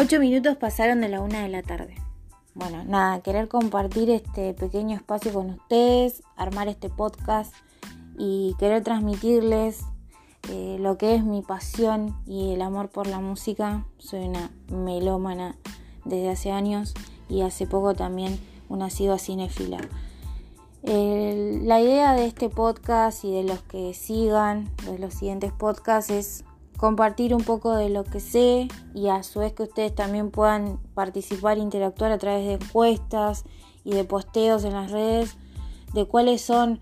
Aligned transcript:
Ocho 0.00 0.20
minutos 0.20 0.56
pasaron 0.56 1.00
de 1.00 1.08
la 1.08 1.20
una 1.20 1.42
de 1.42 1.48
la 1.48 1.64
tarde. 1.64 1.96
Bueno, 2.54 2.84
nada, 2.84 3.20
querer 3.20 3.48
compartir 3.48 4.10
este 4.10 4.54
pequeño 4.54 4.94
espacio 4.94 5.32
con 5.32 5.50
ustedes, 5.50 6.22
armar 6.36 6.68
este 6.68 6.88
podcast 6.88 7.52
y 8.16 8.54
querer 8.60 8.84
transmitirles 8.84 9.80
eh, 10.50 10.76
lo 10.78 10.98
que 10.98 11.16
es 11.16 11.24
mi 11.24 11.42
pasión 11.42 12.16
y 12.28 12.52
el 12.52 12.62
amor 12.62 12.90
por 12.90 13.08
la 13.08 13.18
música. 13.18 13.86
Soy 13.98 14.28
una 14.28 14.52
melómana 14.68 15.56
desde 16.04 16.30
hace 16.30 16.52
años 16.52 16.94
y 17.28 17.40
hace 17.40 17.66
poco 17.66 17.94
también 17.94 18.38
una 18.68 18.90
sido 18.90 19.18
cinéfila. 19.18 19.80
la 20.84 21.80
idea 21.80 22.14
de 22.14 22.26
este 22.26 22.48
podcast 22.48 23.24
y 23.24 23.32
de 23.32 23.42
los 23.42 23.62
que 23.62 23.94
sigan, 23.94 24.70
de 24.84 24.96
los 25.00 25.14
siguientes 25.14 25.50
podcasts, 25.50 26.12
es 26.12 26.44
compartir 26.78 27.34
un 27.34 27.42
poco 27.42 27.74
de 27.74 27.90
lo 27.90 28.04
que 28.04 28.20
sé 28.20 28.68
y 28.94 29.08
a 29.08 29.22
su 29.24 29.40
vez 29.40 29.52
que 29.52 29.64
ustedes 29.64 29.94
también 29.94 30.30
puedan 30.30 30.78
participar 30.94 31.58
e 31.58 31.60
interactuar 31.60 32.12
a 32.12 32.18
través 32.18 32.46
de 32.46 32.54
encuestas 32.54 33.44
y 33.84 33.90
de 33.90 34.04
posteos 34.04 34.62
en 34.62 34.74
las 34.74 34.90
redes 34.92 35.36
de 35.92 36.06
cuáles 36.06 36.40
son 36.40 36.80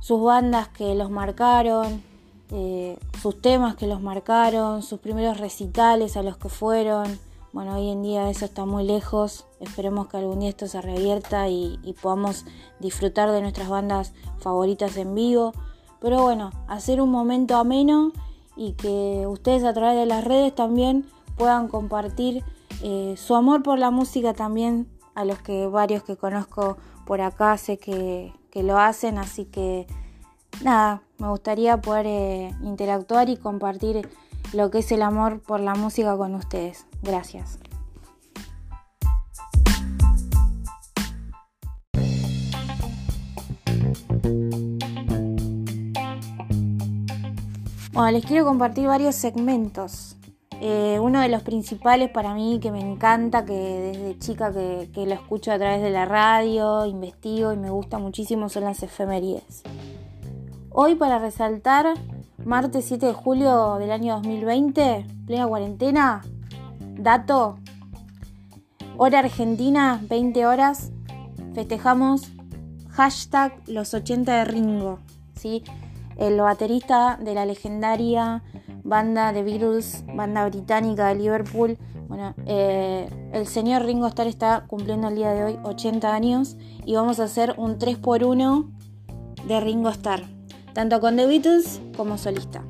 sus 0.00 0.22
bandas 0.22 0.68
que 0.68 0.94
los 0.94 1.10
marcaron, 1.10 2.02
eh, 2.50 2.98
sus 3.22 3.40
temas 3.40 3.74
que 3.74 3.86
los 3.86 4.02
marcaron, 4.02 4.82
sus 4.82 5.00
primeros 5.00 5.38
recitales 5.38 6.18
a 6.18 6.22
los 6.22 6.36
que 6.36 6.50
fueron. 6.50 7.18
Bueno, 7.54 7.76
hoy 7.76 7.88
en 7.88 8.02
día 8.02 8.28
eso 8.28 8.44
está 8.44 8.66
muy 8.66 8.84
lejos. 8.84 9.46
Esperemos 9.60 10.08
que 10.08 10.18
algún 10.18 10.40
día 10.40 10.50
esto 10.50 10.66
se 10.66 10.82
revierta 10.82 11.48
y, 11.48 11.78
y 11.82 11.94
podamos 11.94 12.44
disfrutar 12.80 13.32
de 13.32 13.40
nuestras 13.40 13.70
bandas 13.70 14.12
favoritas 14.40 14.94
en 14.98 15.14
vivo. 15.14 15.54
Pero 16.00 16.22
bueno, 16.22 16.50
hacer 16.68 17.00
un 17.00 17.10
momento 17.10 17.56
ameno 17.56 18.12
y 18.58 18.72
que 18.72 19.24
ustedes 19.26 19.64
a 19.64 19.72
través 19.72 19.96
de 19.96 20.04
las 20.04 20.24
redes 20.24 20.54
también 20.54 21.06
puedan 21.36 21.68
compartir 21.68 22.44
eh, 22.82 23.14
su 23.16 23.34
amor 23.34 23.62
por 23.62 23.78
la 23.78 23.90
música 23.90 24.34
también 24.34 24.88
a 25.14 25.24
los 25.24 25.38
que 25.38 25.66
varios 25.68 26.02
que 26.02 26.16
conozco 26.16 26.76
por 27.06 27.20
acá 27.20 27.56
sé 27.56 27.78
que, 27.78 28.32
lo 28.54 28.76
hacen, 28.76 29.18
así 29.18 29.44
que 29.44 29.86
nada, 30.64 31.02
me 31.18 31.28
gustaría 31.28 31.80
poder 31.80 32.06
eh, 32.06 32.50
interactuar 32.64 33.28
y 33.28 33.36
compartir 33.36 34.08
lo 34.52 34.72
que 34.72 34.78
es 34.78 34.90
el 34.90 35.02
amor 35.02 35.40
por 35.40 35.60
la 35.60 35.76
música 35.76 36.16
con 36.16 36.34
ustedes. 36.34 36.86
Gracias. 37.00 37.60
Bueno, 47.98 48.12
les 48.12 48.24
quiero 48.24 48.44
compartir 48.44 48.86
varios 48.86 49.16
segmentos. 49.16 50.14
Eh, 50.60 51.00
uno 51.02 51.20
de 51.20 51.28
los 51.28 51.42
principales 51.42 52.08
para 52.08 52.32
mí 52.32 52.60
que 52.62 52.70
me 52.70 52.78
encanta, 52.78 53.44
que 53.44 53.52
desde 53.52 54.16
chica 54.20 54.52
que, 54.52 55.04
lo 55.04 55.14
escucho 55.14 55.50
a 55.50 55.58
través 55.58 55.82
de 55.82 55.90
la 55.90 56.04
radio, 56.04 56.86
investigo 56.86 57.52
y 57.52 57.56
me 57.56 57.70
gusta 57.70 57.98
muchísimo 57.98 58.48
son 58.50 58.62
las 58.62 58.84
efemérides. 58.84 59.64
Hoy 60.70 60.94
para 60.94 61.18
resaltar, 61.18 61.86
martes 62.44 62.84
7 62.84 63.04
de 63.04 63.14
julio 63.14 63.78
del 63.80 63.90
año 63.90 64.14
2020, 64.14 65.04
plena 65.26 65.48
cuarentena, 65.48 66.22
dato, 67.00 67.58
hora 68.96 69.18
argentina, 69.18 70.00
20 70.08 70.46
horas, 70.46 70.92
festejamos 71.52 72.30
hashtag 72.90 73.60
los 73.66 73.92
80 73.92 74.36
de 74.36 74.44
Ringo, 74.44 75.00
¿sí? 75.34 75.64
El 76.18 76.40
baterista 76.40 77.18
de 77.20 77.34
la 77.34 77.46
legendaria 77.46 78.42
banda 78.84 79.32
de 79.32 79.42
Beatles, 79.42 80.04
banda 80.14 80.48
británica 80.48 81.08
de 81.08 81.14
Liverpool. 81.16 81.78
Bueno, 82.08 82.34
eh, 82.46 83.08
el 83.32 83.46
señor 83.46 83.84
Ringo 83.84 84.06
Starr 84.06 84.28
está 84.28 84.64
cumpliendo 84.66 85.08
el 85.08 85.16
día 85.16 85.32
de 85.32 85.44
hoy 85.44 85.58
80 85.62 86.14
años 86.14 86.56
y 86.84 86.94
vamos 86.94 87.20
a 87.20 87.24
hacer 87.24 87.54
un 87.58 87.78
3x1 87.78 88.70
de 89.46 89.60
Ringo 89.60 89.90
Starr, 89.90 90.22
tanto 90.72 91.00
con 91.00 91.16
The 91.16 91.26
Beatles 91.26 91.80
como 91.96 92.18
solista. 92.18 92.64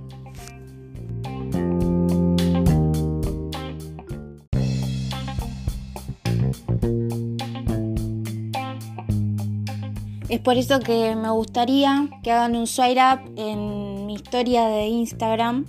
Es 10.28 10.40
por 10.40 10.58
eso 10.58 10.78
que 10.80 11.16
me 11.16 11.30
gustaría 11.30 12.06
que 12.22 12.30
hagan 12.30 12.54
un 12.54 12.66
swipe 12.66 13.00
up 13.00 13.32
en 13.36 14.04
mi 14.04 14.14
historia 14.14 14.66
de 14.68 14.86
Instagram 14.86 15.64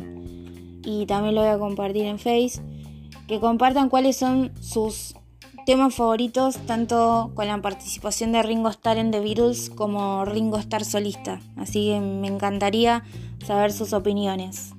y 0.84 1.06
también 1.06 1.36
lo 1.36 1.42
voy 1.42 1.50
a 1.50 1.58
compartir 1.58 2.06
en 2.06 2.20
Face. 2.20 2.62
Que 3.28 3.40
compartan 3.40 3.90
cuáles 3.90 4.18
son 4.18 4.52
sus 4.60 5.16
temas 5.66 5.96
favoritos, 5.96 6.58
tanto 6.66 7.32
con 7.36 7.48
la 7.48 7.62
participación 7.62 8.34
de 8.34 8.44
Ringo 8.44 8.70
Starr 8.70 8.98
en 8.98 9.12
The 9.12 9.22
Beatles 9.22 9.70
como 9.70 10.26
Ringo 10.26 10.58
Starr 10.58 10.84
solista. 10.84 11.40
Así 11.56 11.88
que 11.88 12.02
me 12.02 12.28
encantaría 12.28 13.04
saber 13.46 13.72
sus 13.72 13.94
opiniones. 13.94 14.74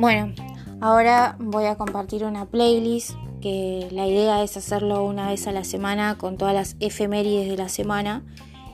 Bueno, 0.00 0.32
ahora 0.80 1.36
voy 1.38 1.66
a 1.66 1.76
compartir 1.76 2.24
una 2.24 2.46
playlist 2.46 3.10
que 3.42 3.86
la 3.92 4.06
idea 4.06 4.42
es 4.42 4.56
hacerlo 4.56 5.04
una 5.04 5.28
vez 5.28 5.46
a 5.46 5.52
la 5.52 5.62
semana 5.62 6.16
con 6.16 6.38
todas 6.38 6.54
las 6.54 6.76
efemérides 6.80 7.50
de 7.50 7.58
la 7.58 7.68
semana 7.68 8.24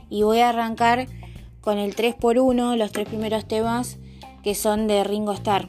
y 0.08 0.22
voy 0.22 0.38
a 0.38 0.50
arrancar 0.50 1.08
con 1.60 1.78
el 1.78 1.96
3x1, 1.96 2.76
los 2.76 2.92
tres 2.92 3.08
primeros 3.08 3.44
temas 3.48 3.98
que 4.44 4.54
son 4.54 4.86
de 4.86 5.02
Ringo 5.02 5.32
Starr. 5.32 5.68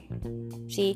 ¿sí? 0.69 0.96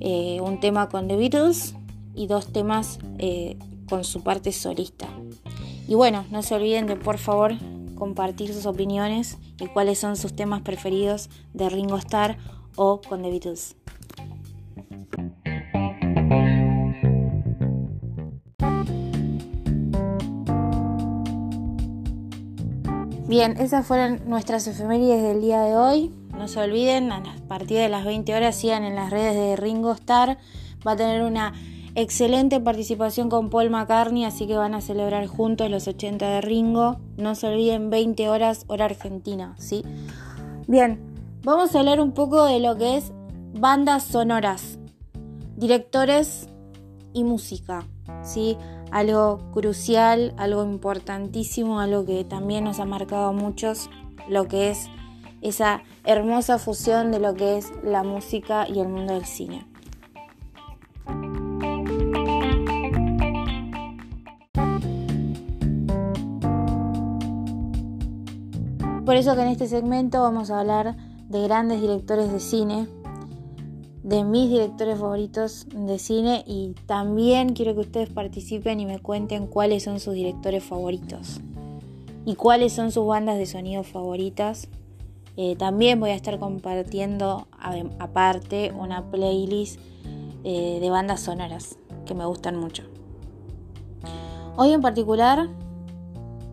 Eh, 0.00 0.40
un 0.40 0.58
tema 0.58 0.88
con 0.88 1.06
The 1.06 1.16
Beatles 1.16 1.74
y 2.14 2.28
dos 2.28 2.50
temas 2.50 3.00
eh, 3.18 3.58
con 3.90 4.04
su 4.04 4.22
parte 4.22 4.52
solista. 4.52 5.06
Y 5.86 5.96
bueno, 5.96 6.24
no 6.30 6.42
se 6.42 6.54
olviden 6.54 6.86
de 6.86 6.96
por 6.96 7.18
favor 7.18 7.52
compartir 7.94 8.54
sus 8.54 8.64
opiniones 8.64 9.36
y 9.60 9.66
cuáles 9.66 9.98
son 9.98 10.16
sus 10.16 10.34
temas 10.34 10.62
preferidos 10.62 11.28
de 11.52 11.68
Ringo 11.68 11.98
Starr 11.98 12.38
o 12.74 13.02
con 13.02 13.20
The 13.20 13.30
Beatles. 13.30 13.76
Bien, 23.28 23.58
esas 23.58 23.86
fueron 23.86 24.20
nuestras 24.26 24.66
efemérides 24.66 25.22
del 25.22 25.42
día 25.42 25.60
de 25.60 25.76
hoy. 25.76 26.10
No 26.38 26.48
se 26.48 26.60
olviden, 26.60 27.12
a 27.12 27.22
partir 27.46 27.76
de 27.76 27.90
las 27.90 28.06
20 28.06 28.34
horas 28.34 28.56
sigan 28.56 28.84
en 28.84 28.94
las 28.94 29.10
redes 29.10 29.34
de 29.34 29.54
Ringo 29.54 29.92
Starr. 29.92 30.38
Va 30.86 30.92
a 30.92 30.96
tener 30.96 31.22
una 31.22 31.52
excelente 31.94 32.58
participación 32.58 33.28
con 33.28 33.50
Paul 33.50 33.68
McCartney, 33.68 34.24
así 34.24 34.46
que 34.46 34.56
van 34.56 34.74
a 34.74 34.80
celebrar 34.80 35.26
juntos 35.26 35.70
los 35.70 35.86
80 35.86 36.26
de 36.26 36.40
Ringo. 36.40 37.00
No 37.18 37.34
se 37.34 37.48
olviden, 37.48 37.90
20 37.90 38.30
horas 38.30 38.64
hora 38.66 38.86
argentina, 38.86 39.54
¿sí? 39.58 39.84
Bien, 40.66 40.98
vamos 41.42 41.74
a 41.74 41.80
hablar 41.80 42.00
un 42.00 42.12
poco 42.12 42.44
de 42.44 42.60
lo 42.60 42.76
que 42.76 42.96
es 42.96 43.12
bandas 43.52 44.04
sonoras, 44.04 44.77
directores 45.58 46.48
y 47.12 47.24
música, 47.24 47.84
¿sí? 48.22 48.56
algo 48.92 49.50
crucial, 49.52 50.32
algo 50.36 50.62
importantísimo, 50.62 51.80
algo 51.80 52.04
que 52.06 52.24
también 52.24 52.62
nos 52.62 52.78
ha 52.78 52.84
marcado 52.84 53.26
a 53.26 53.32
muchos, 53.32 53.90
lo 54.28 54.46
que 54.46 54.70
es 54.70 54.88
esa 55.42 55.82
hermosa 56.04 56.58
fusión 56.58 57.10
de 57.10 57.18
lo 57.18 57.34
que 57.34 57.58
es 57.58 57.72
la 57.82 58.04
música 58.04 58.68
y 58.68 58.78
el 58.78 58.88
mundo 58.88 59.14
del 59.14 59.24
cine. 59.24 59.66
Por 69.04 69.16
eso 69.16 69.34
que 69.34 69.42
en 69.42 69.48
este 69.48 69.66
segmento 69.66 70.22
vamos 70.22 70.50
a 70.50 70.60
hablar 70.60 70.96
de 71.28 71.42
grandes 71.42 71.80
directores 71.80 72.30
de 72.30 72.40
cine, 72.40 72.86
de 74.08 74.24
mis 74.24 74.48
directores 74.48 74.98
favoritos 74.98 75.66
de 75.70 75.98
cine 75.98 76.42
y 76.46 76.74
también 76.86 77.52
quiero 77.52 77.74
que 77.74 77.80
ustedes 77.80 78.08
participen 78.08 78.80
y 78.80 78.86
me 78.86 79.00
cuenten 79.00 79.46
cuáles 79.46 79.82
son 79.82 80.00
sus 80.00 80.14
directores 80.14 80.64
favoritos 80.64 81.42
y 82.24 82.34
cuáles 82.34 82.72
son 82.72 82.90
sus 82.90 83.06
bandas 83.06 83.36
de 83.36 83.44
sonido 83.44 83.82
favoritas. 83.82 84.68
Eh, 85.36 85.56
también 85.56 86.00
voy 86.00 86.08
a 86.10 86.14
estar 86.14 86.38
compartiendo 86.38 87.48
aparte 87.98 88.72
una 88.72 89.10
playlist 89.10 89.78
eh, 90.42 90.78
de 90.80 90.88
bandas 90.90 91.20
sonoras 91.20 91.76
que 92.06 92.14
me 92.14 92.24
gustan 92.24 92.56
mucho. 92.56 92.84
Hoy 94.56 94.72
en 94.72 94.80
particular 94.80 95.50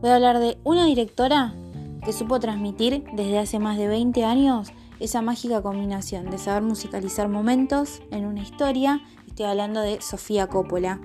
voy 0.02 0.10
a 0.10 0.16
hablar 0.16 0.40
de 0.40 0.57
una 0.66 0.86
directora 0.86 1.56
que 2.04 2.12
supo 2.12 2.38
transmitir 2.42 3.06
desde 3.13 3.40
hace 3.40 3.60
más 3.60 3.78
de 3.78 3.88
20 3.88 4.25
años 4.25 4.74
esa 5.00 5.21
mágica 5.21 5.62
combinación 5.62 6.30
de 6.30 6.38
saber 6.38 6.63
musicalizar 6.63 7.27
momentos 7.27 8.01
en 8.12 8.25
una 8.25 8.42
historia. 8.42 9.01
Estoy 9.27 9.45
hablando 9.47 9.81
de 9.81 10.01
Sofía 10.01 10.47
Coppola. 10.47 11.00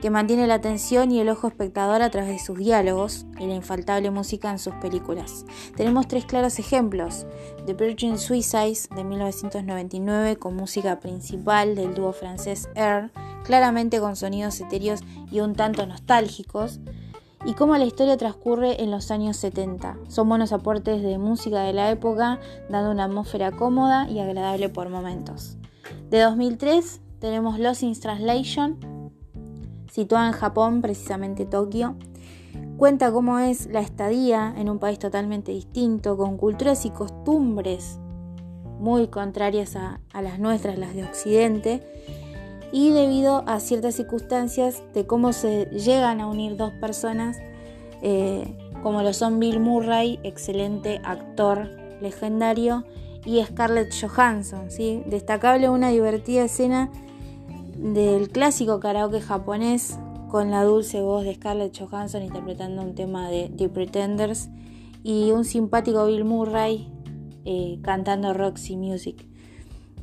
que 0.00 0.10
mantiene 0.10 0.48
la 0.48 0.54
atención 0.54 1.12
y 1.12 1.20
el 1.20 1.28
ojo 1.28 1.46
espectador 1.46 2.02
a 2.02 2.10
través 2.10 2.32
de 2.32 2.44
sus 2.44 2.58
diálogos 2.58 3.24
y 3.38 3.46
la 3.46 3.54
infaltable 3.54 4.10
música 4.10 4.50
en 4.50 4.58
sus 4.58 4.74
películas. 4.74 5.44
Tenemos 5.76 6.08
tres 6.08 6.24
claros 6.24 6.58
ejemplos: 6.58 7.24
The 7.66 7.74
Virgin 7.74 8.18
Suicides 8.18 8.88
de 8.96 9.04
1999 9.04 10.38
con 10.38 10.56
música 10.56 10.98
principal 10.98 11.76
del 11.76 11.94
dúo 11.94 12.12
francés 12.12 12.68
Air, 12.74 13.12
claramente 13.44 14.00
con 14.00 14.16
sonidos 14.16 14.60
etéreos 14.60 15.04
y 15.30 15.38
un 15.38 15.54
tanto 15.54 15.86
nostálgicos, 15.86 16.80
y 17.44 17.54
cómo 17.54 17.76
la 17.76 17.84
historia 17.84 18.16
transcurre 18.16 18.82
en 18.82 18.90
los 18.90 19.10
años 19.10 19.36
70. 19.36 19.98
Son 20.08 20.28
buenos 20.28 20.52
aportes 20.52 21.02
de 21.02 21.18
música 21.18 21.62
de 21.62 21.72
la 21.72 21.90
época, 21.90 22.38
dando 22.68 22.90
una 22.90 23.04
atmósfera 23.04 23.50
cómoda 23.50 24.08
y 24.08 24.20
agradable 24.20 24.68
por 24.68 24.88
momentos. 24.88 25.56
De 26.10 26.20
2003 26.20 27.00
tenemos 27.18 27.58
Lost 27.58 27.82
in 27.82 27.98
Translation, 27.98 28.78
situada 29.90 30.28
en 30.28 30.32
Japón, 30.32 30.82
precisamente 30.82 31.44
Tokio. 31.44 31.96
Cuenta 32.76 33.12
cómo 33.12 33.38
es 33.38 33.66
la 33.66 33.80
estadía 33.80 34.54
en 34.56 34.68
un 34.68 34.78
país 34.78 34.98
totalmente 34.98 35.52
distinto, 35.52 36.16
con 36.16 36.36
culturas 36.36 36.84
y 36.84 36.90
costumbres 36.90 37.98
muy 38.82 39.06
contrarias 39.06 39.76
a, 39.76 40.00
las 40.12 40.40
nuestras, 40.40 40.76
las 40.76 40.94
de 40.94 41.04
Occidente, 41.04 41.82
y 42.72 42.90
debido 42.90 43.44
a 43.46 43.60
ciertas 43.60 43.94
circunstancias 43.94 44.82
de 44.94 45.06
cómo 45.06 45.32
se 45.32 45.66
llegan 45.66 46.20
a 46.20 46.26
unir 46.26 46.56
dos 46.56 46.72
personas, 46.80 47.38
eh, 48.00 48.56
como 48.82 49.02
lo 49.02 49.12
son 49.12 49.38
Bill 49.38 49.60
Murray, 49.60 50.18
excelente 50.24 51.00
actor 51.04 51.70
legendario, 52.00 52.84
y 53.24 53.42
Scarlett 53.44 53.94
Johansson. 53.94 54.68
Destacable 55.06 55.68
una 55.68 55.90
divertida 55.90 56.44
escena 56.44 56.90
del 57.76 58.30
clásico 58.30 58.80
karaoke 58.80 59.20
japonés 59.20 59.98
con 60.28 60.50
la 60.50 60.64
dulce 60.64 61.02
voz 61.02 61.24
de 61.24 61.34
Scarlett 61.34 61.78
Johansson 61.78 62.22
interpretando 62.22 62.82
un 62.82 62.94
tema 62.94 63.28
de 63.28 63.50
The 63.56 63.68
Pretenders 63.68 64.48
y 65.02 65.30
un 65.30 65.44
simpático 65.44 66.06
Bill 66.06 66.24
Murray 66.24 66.88
eh, 67.44 67.78
cantando 67.82 68.32
Roxy 68.32 68.76
Music. 68.76 69.26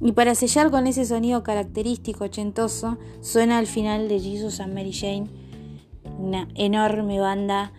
Y 0.02 0.14
para 0.14 0.36
sellar 0.36 0.72
con 0.72 0.88
ese 0.88 1.06
sonido 1.06 1.44
característico 1.44 2.26
ochentoso, 2.26 2.98
suena 3.22 3.58
al 3.58 3.68
final 3.68 4.08
de 4.08 4.20
Jesus 4.20 4.60
and 4.60 4.74
Mary 4.74 4.94
Jane, 4.94 5.28
una 6.18 6.48
enorme 6.56 7.20
banda 7.20 7.74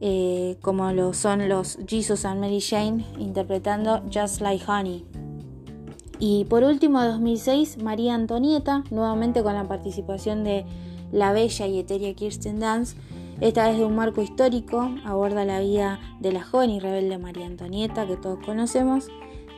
eh, 0.00 0.58
como 0.60 0.92
lo 0.92 1.14
son 1.14 1.48
los 1.48 1.78
Jesus 1.88 2.26
and 2.26 2.40
Mary 2.40 2.60
Jane 2.60 3.06
interpretando 3.18 4.02
Just 4.12 4.40
Like 4.40 4.64
Honey. 4.70 5.06
Y 6.18 6.44
por 6.44 6.62
último, 6.62 7.02
2006, 7.02 7.82
María 7.82 8.14
Antonieta, 8.14 8.84
nuevamente 8.90 9.42
con 9.42 9.54
la 9.54 9.66
participación 9.66 10.44
de 10.44 10.64
la 11.10 11.32
bella 11.32 11.66
y 11.66 11.78
etérea 11.78 12.14
Kirsten 12.14 12.60
Dance, 12.60 12.96
esta 13.40 13.68
vez 13.68 13.78
de 13.78 13.84
un 13.84 13.96
marco 13.96 14.22
histórico, 14.22 14.90
aborda 15.04 15.44
la 15.44 15.60
vida 15.60 15.98
de 16.20 16.32
la 16.32 16.44
joven 16.44 16.70
y 16.70 16.80
rebelde 16.80 17.18
María 17.18 17.46
Antonieta 17.46 18.06
que 18.06 18.16
todos 18.16 18.38
conocemos. 18.44 19.08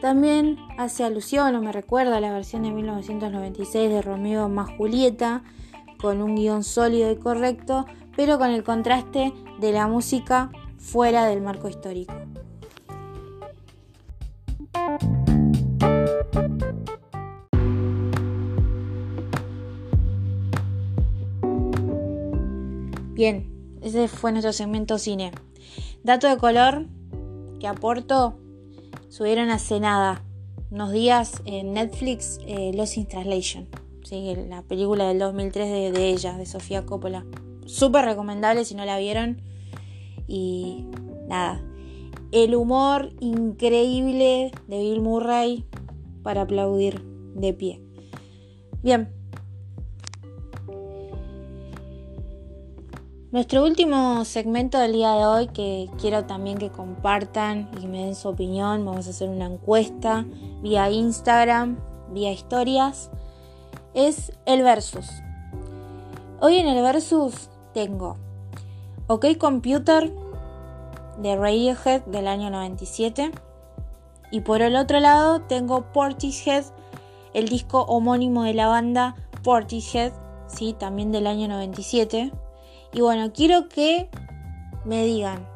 También 0.00 0.58
hace 0.78 1.04
alusión 1.04 1.54
o 1.54 1.60
me 1.62 1.72
recuerda 1.72 2.18
a 2.18 2.20
la 2.20 2.32
versión 2.32 2.62
de 2.62 2.70
1996 2.70 3.90
de 3.90 4.02
Romeo 4.02 4.48
más 4.48 4.70
Julieta, 4.76 5.42
con 6.00 6.22
un 6.22 6.34
guion 6.34 6.62
sólido 6.62 7.10
y 7.10 7.16
correcto, 7.16 7.86
pero 8.14 8.38
con 8.38 8.50
el 8.50 8.62
contraste 8.62 9.32
de 9.58 9.72
la 9.72 9.88
música 9.88 10.50
fuera 10.78 11.24
del 11.26 11.40
marco 11.40 11.68
histórico. 11.68 12.14
Bien, 23.14 23.78
ese 23.80 24.08
fue 24.08 24.30
nuestro 24.30 24.52
segmento 24.52 24.98
cine. 24.98 25.32
Dato 26.04 26.28
de 26.28 26.36
color 26.36 26.86
que 27.58 27.66
aporto, 27.66 28.38
subieron 29.08 29.50
hace 29.50 29.80
nada, 29.80 30.22
unos 30.70 30.92
días 30.92 31.42
en 31.44 31.72
Netflix, 31.72 32.38
eh, 32.46 32.72
Los 32.74 32.96
in 32.96 33.06
Translation, 33.06 33.68
la 34.48 34.62
película 34.62 35.08
del 35.08 35.18
2003 35.18 35.70
de, 35.70 35.92
de 35.92 36.08
ella, 36.08 36.36
de 36.36 36.46
Sofía 36.46 36.86
Coppola 36.86 37.24
súper 37.66 38.04
recomendable 38.04 38.64
si 38.64 38.74
no 38.74 38.84
la 38.84 38.98
vieron. 38.98 39.42
Y 40.26 40.86
nada, 41.28 41.62
el 42.32 42.54
humor 42.54 43.10
increíble 43.20 44.50
de 44.66 44.78
Bill 44.78 45.02
Murray 45.02 45.64
para 46.22 46.42
aplaudir 46.42 47.02
de 47.34 47.52
pie. 47.52 47.82
Bien. 48.82 49.15
Nuestro 53.36 53.64
último 53.64 54.24
segmento 54.24 54.78
del 54.78 54.94
día 54.94 55.12
de 55.12 55.26
hoy 55.26 55.48
que 55.48 55.90
quiero 56.00 56.24
también 56.24 56.56
que 56.56 56.70
compartan 56.70 57.68
y 57.82 57.86
me 57.86 58.06
den 58.06 58.14
su 58.14 58.28
opinión, 58.28 58.82
vamos 58.86 59.06
a 59.06 59.10
hacer 59.10 59.28
una 59.28 59.44
encuesta 59.44 60.24
vía 60.62 60.88
Instagram, 60.88 61.78
vía 62.14 62.32
historias, 62.32 63.10
es 63.92 64.32
el 64.46 64.62
versus. 64.62 65.06
Hoy 66.40 66.56
en 66.56 66.66
el 66.66 66.82
versus 66.82 67.50
tengo 67.74 68.16
OK 69.06 69.26
Computer 69.36 70.10
de 71.18 71.36
Radiohead 71.36 72.06
del 72.06 72.28
año 72.28 72.48
97 72.48 73.32
y 74.30 74.40
por 74.40 74.62
el 74.62 74.76
otro 74.76 74.98
lado 74.98 75.42
tengo 75.42 75.92
Portishead, 75.92 76.64
el 77.34 77.50
disco 77.50 77.82
homónimo 77.82 78.44
de 78.44 78.54
la 78.54 78.68
banda 78.68 79.14
Portishead, 79.44 80.14
¿sí? 80.46 80.72
también 80.72 81.12
del 81.12 81.26
año 81.26 81.48
97. 81.48 82.32
Y 82.96 83.02
bueno, 83.02 83.30
quiero 83.30 83.68
que 83.68 84.08
me 84.86 85.04
digan 85.04 85.46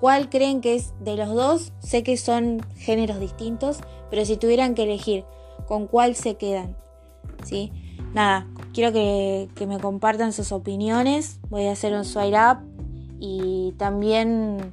cuál 0.00 0.30
creen 0.30 0.60
que 0.60 0.76
es 0.76 0.94
de 1.00 1.16
los 1.16 1.34
dos. 1.34 1.72
Sé 1.80 2.04
que 2.04 2.16
son 2.16 2.64
géneros 2.76 3.18
distintos, 3.18 3.80
pero 4.10 4.24
si 4.24 4.36
tuvieran 4.36 4.76
que 4.76 4.84
elegir 4.84 5.24
con 5.66 5.88
cuál 5.88 6.14
se 6.14 6.36
quedan. 6.36 6.76
¿sí? 7.42 7.72
Nada, 8.14 8.46
quiero 8.72 8.92
que, 8.92 9.48
me 9.66 9.80
compartan 9.80 10.32
sus 10.32 10.52
opiniones. 10.52 11.40
Voy 11.50 11.66
a 11.66 11.72
hacer 11.72 11.94
un 11.94 12.04
swipe 12.04 12.38
up 12.38 12.58
y 13.18 13.74
también 13.76 14.72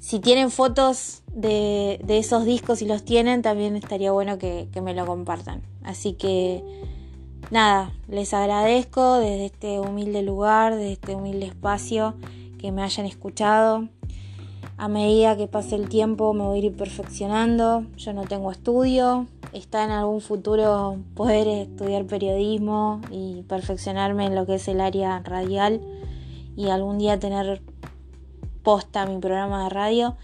si 0.00 0.18
tienen 0.18 0.50
fotos 0.50 1.22
de, 1.32 2.00
esos 2.08 2.44
discos 2.44 2.82
y 2.82 2.86
los 2.86 3.04
tienen, 3.04 3.42
también 3.42 3.76
estaría 3.76 4.10
bueno 4.10 4.38
que, 4.38 4.66
que, 4.72 4.80
me 4.80 4.92
lo 4.92 5.06
compartan. 5.06 5.62
Así 5.84 6.14
que 6.14 6.64
nada, 7.50 7.92
les 8.08 8.34
agradezco 8.34 9.18
desde 9.18 9.46
este 9.46 9.80
humilde 9.80 10.22
lugar, 10.22 10.74
desde 10.74 10.92
este 10.92 11.14
humilde 11.14 11.46
espacio, 11.46 12.14
que 12.58 12.72
me 12.72 12.82
hayan 12.82 13.06
escuchado. 13.06 13.88
A 14.78 14.88
medida 14.88 15.36
que 15.36 15.48
pase 15.48 15.74
el 15.74 15.88
tiempo 15.88 16.34
me 16.34 16.44
voy 16.44 16.60
a 16.60 16.66
ir 16.66 16.76
perfeccionando. 16.76 17.86
Yo 17.96 18.12
no 18.12 18.24
tengo 18.24 18.50
estudio, 18.50 19.26
está 19.52 19.84
en 19.84 19.90
algún 19.90 20.20
futuro 20.20 20.98
poder 21.14 21.48
estudiar 21.48 22.04
periodismo 22.04 23.00
y 23.10 23.42
perfeccionarme 23.48 24.26
en 24.26 24.34
lo 24.34 24.44
que 24.44 24.56
es 24.56 24.68
el 24.68 24.82
área 24.82 25.20
radial 25.20 25.80
y 26.56 26.68
algún 26.68 26.98
día 26.98 27.18
tener 27.18 27.62
posta 28.62 29.06
mi 29.06 29.18
programa 29.18 29.64
de 29.64 29.70
radio. 29.70 30.16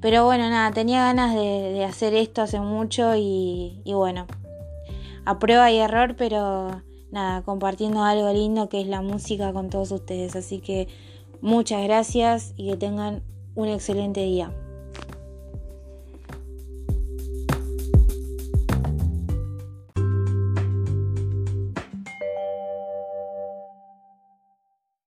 Pero 0.00 0.24
bueno, 0.24 0.50
nada, 0.50 0.72
tenía 0.72 1.04
ganas 1.04 1.34
de, 1.34 1.84
hacer 1.84 2.14
esto 2.14 2.42
hace 2.42 2.58
mucho 2.58 3.14
y, 3.14 3.80
y, 3.84 3.92
bueno, 3.92 4.26
a 5.24 5.38
prueba 5.38 5.70
y 5.70 5.78
error, 5.78 6.16
pero 6.16 6.82
nada, 7.10 7.42
compartiendo 7.42 8.02
algo 8.02 8.32
lindo 8.32 8.68
que 8.68 8.80
es 8.80 8.86
la 8.86 9.02
música 9.02 9.52
con 9.52 9.70
todos 9.70 9.92
ustedes. 9.92 10.36
Así 10.36 10.58
que 10.58 10.88
muchas 11.40 11.82
gracias 11.84 12.54
y 12.56 12.70
que 12.70 12.76
tengan 12.76 13.22
un 13.54 13.68
excelente 13.68 14.20
día. 14.20 14.52